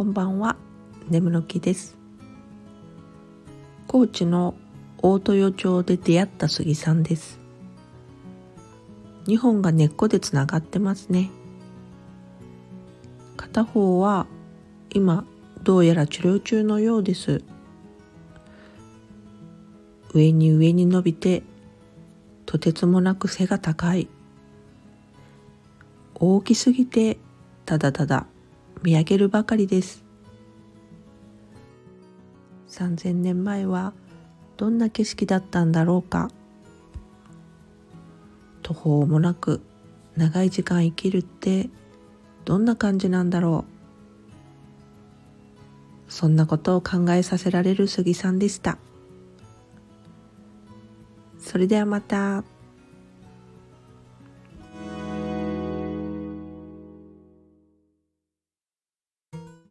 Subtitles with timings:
[0.00, 0.56] こんばんは。
[1.10, 1.98] 眠の木です。
[3.86, 4.54] 高知の
[4.96, 7.38] 大豊町で出会った杉さんです。
[9.26, 11.30] 2本が根っこでつながってますね。
[13.36, 14.26] 片方は
[14.88, 15.26] 今
[15.64, 17.44] どうやら治療中のようです。
[20.14, 21.42] 上に上に伸びて
[22.46, 24.08] とてつもなく背が高い。
[26.14, 27.18] 大きすぎて
[27.66, 28.26] ただただ
[28.82, 30.04] 見上げるばかりです。
[32.68, 33.92] 3000年前は
[34.56, 36.30] どんな景色だったんだろうか。
[38.62, 39.60] 途方もなく
[40.16, 41.68] 長い時間生きるって
[42.44, 43.64] どんな感じなんだろ
[46.08, 46.12] う。
[46.12, 48.78] そんなことを考えさせられる杉さんでした。
[51.38, 52.44] それではまた。